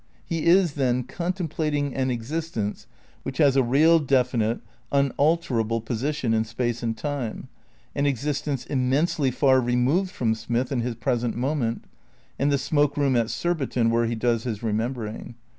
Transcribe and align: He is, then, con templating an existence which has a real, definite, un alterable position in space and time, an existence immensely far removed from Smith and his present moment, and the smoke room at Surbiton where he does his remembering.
He 0.25 0.47
is, 0.47 0.73
then, 0.73 1.03
con 1.03 1.31
templating 1.31 1.95
an 1.95 2.09
existence 2.09 2.87
which 3.21 3.37
has 3.37 3.55
a 3.55 3.61
real, 3.61 3.99
definite, 3.99 4.59
un 4.91 5.11
alterable 5.11 5.85
position 5.85 6.33
in 6.33 6.43
space 6.43 6.81
and 6.81 6.97
time, 6.97 7.49
an 7.93 8.07
existence 8.07 8.65
immensely 8.65 9.29
far 9.29 9.61
removed 9.61 10.09
from 10.09 10.33
Smith 10.33 10.71
and 10.71 10.81
his 10.81 10.95
present 10.95 11.35
moment, 11.35 11.83
and 12.39 12.51
the 12.51 12.57
smoke 12.57 12.97
room 12.97 13.15
at 13.15 13.29
Surbiton 13.29 13.91
where 13.91 14.07
he 14.07 14.15
does 14.15 14.41
his 14.43 14.63
remembering. 14.63 15.35